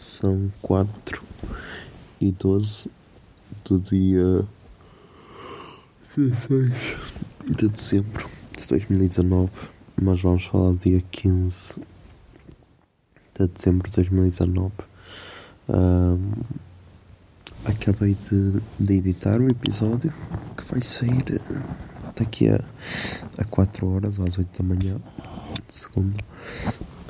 [0.00, 1.22] São 4
[2.20, 2.90] e 12
[3.64, 4.46] do dia
[6.16, 6.72] 16
[7.46, 9.50] de dezembro de 2019,
[10.00, 11.80] mas vamos falar do dia 15
[13.38, 14.72] de dezembro de 2019.
[15.68, 16.32] Ahm,
[17.66, 20.12] acabei de, de editar o episódio
[20.56, 21.22] que vai sair
[22.16, 22.58] daqui a,
[23.38, 24.96] a 4 horas, às 8 da manhã,
[25.66, 26.24] de segunda.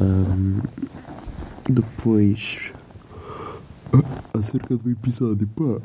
[0.00, 0.60] Ahm,
[1.68, 2.72] depois,
[4.34, 5.80] acerca do episódio, pá,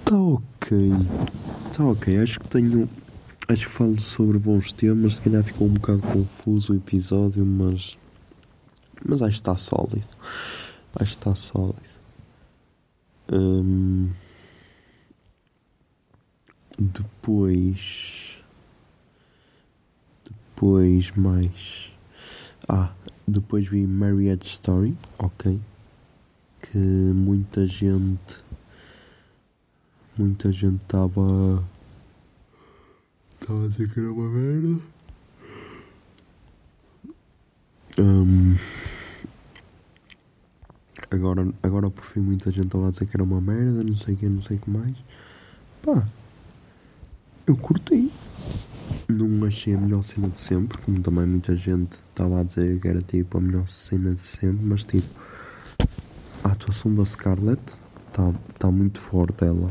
[0.00, 0.90] está ok,
[1.66, 2.18] está ok.
[2.18, 2.88] Acho que tenho,
[3.48, 5.14] acho que falo sobre bons temas.
[5.14, 7.98] Se calhar ficou um bocado confuso o episódio, mas,
[9.04, 10.08] mas acho que está sólido.
[10.94, 11.98] Acho que está sólido.
[13.30, 14.10] Hum,
[16.78, 18.42] depois,
[20.24, 21.92] depois mais.
[22.66, 22.92] Ah,
[23.28, 25.60] depois vi Marriage Story, ok.
[26.62, 28.38] Que muita gente.
[30.16, 31.62] Muita gente estava.
[33.32, 34.82] Estava a dizer que era uma merda.
[38.00, 38.56] Hum,
[41.10, 44.14] agora, agora por fim muita gente estava a dizer que era uma merda, não sei
[44.14, 44.96] o que, não sei o que mais.
[45.82, 46.06] Pá,
[47.46, 48.10] eu curti.
[49.08, 52.88] Não achei a melhor cena de sempre, como também muita gente estava a dizer que
[52.88, 55.08] era tipo a melhor cena de sempre, mas tipo
[56.44, 59.70] a atuação da Scarlett está tá muito forte ela.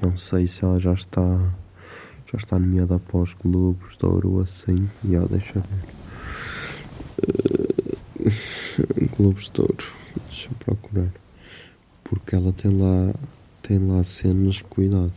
[0.00, 1.38] Não sei se ela já está
[2.32, 4.88] já está nomeada após Globos de Ouro ou assim.
[5.04, 5.84] E ó, deixa ver.
[8.22, 9.86] Eh, Globos de Ouro.
[10.28, 11.12] Deixa eu procurar.
[12.04, 13.12] Porque ela tem lá
[13.60, 15.12] tem lá cenas, cuidado.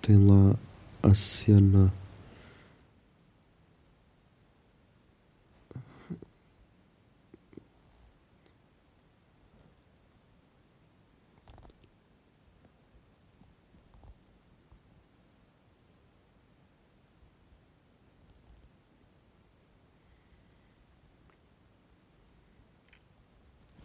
[0.00, 0.56] Tem lá
[1.02, 1.92] a cena.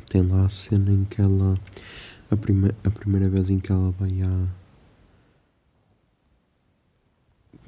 [0.10, 1.60] Tem lá a cena em que ela.
[2.32, 4.65] A, prime a primeira vez em que ela vai à.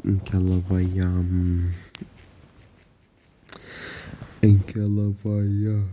[0.08, 1.10] Em que ela vai à.
[1.10, 1.70] hum,
[4.42, 5.84] Em que ela vai a.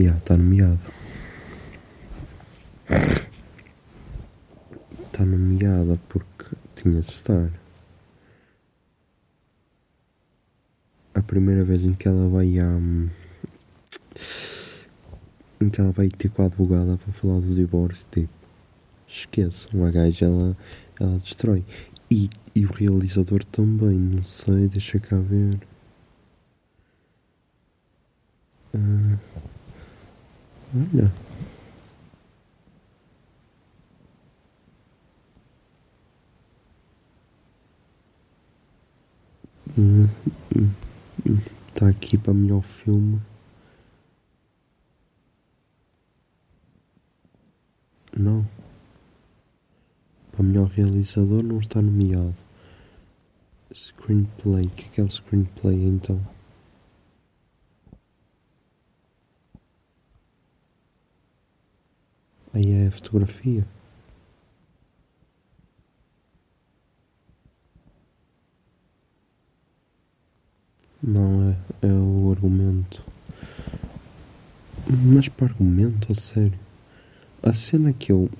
[0.00, 0.78] Ya, está nomeado.
[5.02, 7.50] Está nomeada porque tinha de estar.
[11.12, 12.78] A primeira vez em que ela vai a.
[15.60, 18.43] Em que ela vai ter com a advogada para falar do divórcio, tipo.
[19.14, 20.56] Esqueçam, a gaja ela,
[21.00, 21.64] ela destrói.
[22.10, 25.60] E, e o realizador também, não sei, deixa cá ver.
[28.74, 29.18] Ah,
[30.74, 31.12] olha.
[41.68, 43.20] Está aqui para melhor filme.
[48.16, 48.53] Não.
[50.44, 52.34] Melhor realizador não está nomeado.
[53.74, 54.64] Screenplay.
[54.64, 56.20] O é, que é o screenplay então?
[62.52, 63.66] Aí é a fotografia.
[71.02, 73.02] Não é, é o argumento.
[74.86, 76.58] Mas para argumento, a sério.
[77.42, 78.30] A cena que eu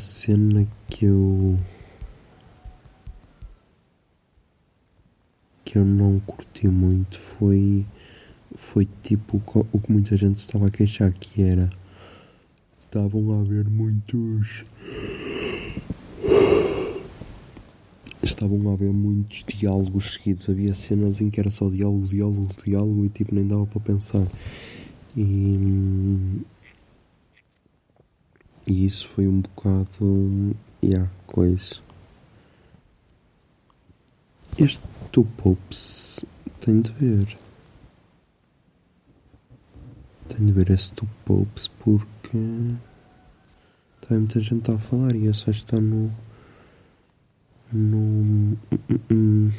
[0.00, 1.56] cena que eu.
[5.64, 7.86] que eu não curti muito foi.
[8.54, 9.40] foi tipo
[9.72, 11.70] o que muita gente estava a queixar que era.
[12.80, 14.64] estavam a haver muitos.
[18.22, 20.48] Estavam a haver muitos diálogos seguidos.
[20.48, 24.26] Havia cenas em que era só diálogo, diálogo, diálogo e tipo nem dava para pensar.
[25.16, 26.42] E
[28.66, 31.80] e isso foi um bocado yeah, coisa
[34.58, 36.24] este Two Popes
[36.60, 37.38] tenho de ver.
[40.28, 42.38] Tenho de ver Two Popes porque
[44.06, 46.12] tem muita gente a falar e esse acho que está no
[47.72, 49.52] no hum, hum, hum.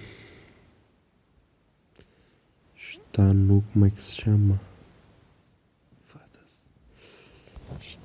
[2.75, 4.59] está no como é que se chama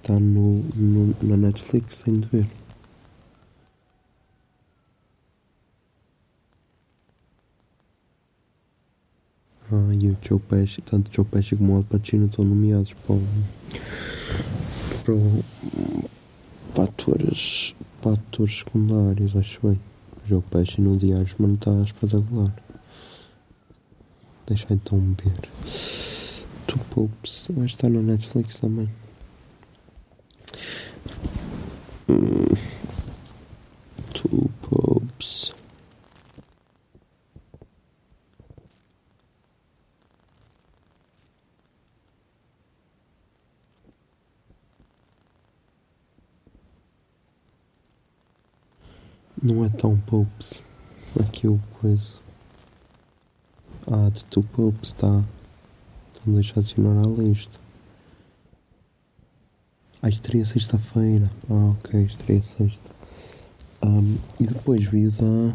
[0.07, 2.47] está no, no na Netflix tenho de ver
[9.69, 12.93] Ah, e o Joe Pesci, tanto o Joe Pesci como o Al Pacino estão nomeados
[12.93, 13.17] para
[15.03, 15.15] para,
[16.73, 19.81] para atores, para atores secundários, acho bem.
[20.25, 22.55] O Joe Pesci no Diários, mano, está espetacular.
[24.47, 25.51] Deixa então ver.
[26.69, 28.89] Two Popes, vai estar na Netflix também.
[32.09, 32.55] Hum.
[34.15, 35.53] Two Popes.
[49.47, 50.65] Não é tão Popes.
[51.21, 52.15] Aqui o coisa.
[53.87, 55.25] Ah, de Two Popes está.
[56.15, 57.61] Então deixa adicionar à lista.
[60.03, 61.31] Ah, estreia sexta-feira.
[61.49, 62.91] Ah, ok, estreia sexta.
[63.83, 65.55] Ahm, e depois vi da,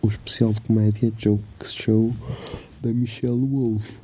[0.00, 2.14] o especial de comédia Jokes Show
[2.80, 3.96] da Michelle Wolf.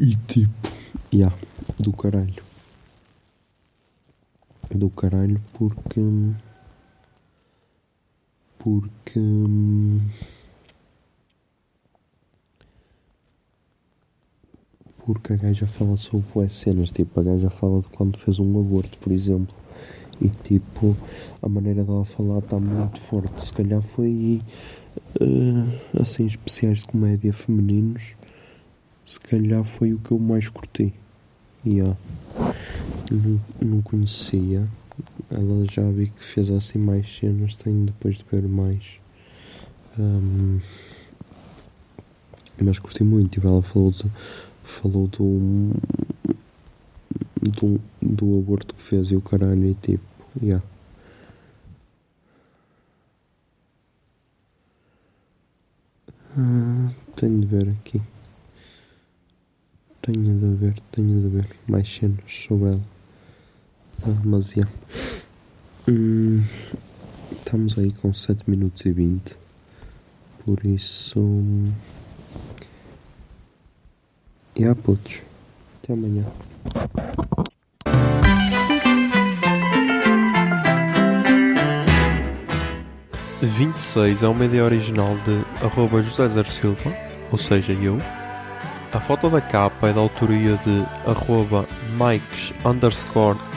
[0.00, 0.68] E tipo,
[1.14, 1.32] yeah,
[1.78, 2.42] do caralho.
[4.76, 6.02] Do caralho porque.
[8.58, 9.20] Porque.
[14.98, 18.60] Porque a gaja fala sobre boas cenas, tipo, a gaja fala de quando fez um
[18.60, 19.54] aborto, por exemplo.
[20.20, 20.94] E tipo,
[21.40, 23.46] a maneira dela falar está muito forte.
[23.46, 24.42] Se calhar foi
[25.20, 28.14] eh, assim, especiais de comédia femininos.
[29.06, 30.92] Se calhar foi o que eu mais curti.
[31.64, 31.96] Yeah.
[33.10, 34.66] Não, não conhecia.
[35.30, 38.98] Ela já vi que fez assim mais cenas, tenho depois de ver mais.
[39.98, 40.60] Ahm,
[42.60, 43.30] mas curti muito.
[43.30, 44.04] Tipo, ela falou, de,
[44.64, 45.72] falou do,
[47.42, 49.64] do, do aborto que fez e o caralho.
[49.66, 50.04] E tipo,
[50.42, 50.64] yeah.
[56.36, 58.00] Ah, tenho de ver aqui.
[60.02, 62.95] Tenho de ver, tenho de ver mais cenas sobre ela.
[64.08, 64.72] Ah, mas yeah.
[65.88, 66.40] Hum,
[67.32, 69.36] estamos aí com 7 minutos e 20.
[70.44, 71.18] Por isso.
[74.54, 75.22] E yeah, putos.
[75.82, 76.24] Até amanhã.
[83.42, 86.96] 26 é uma ideia original de arroba José Zer Silva,
[87.32, 88.00] ou seja, eu.
[88.92, 91.66] A foto da capa é da autoria de arroba
[91.98, 93.38] Mikes underscore